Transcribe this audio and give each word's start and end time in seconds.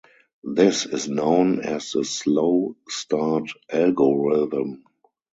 This 0.43 0.87
is 0.87 1.07
known 1.07 1.59
as 1.59 1.91
the 1.91 2.03
slow-start 2.03 3.51
algorithm. 3.71 4.83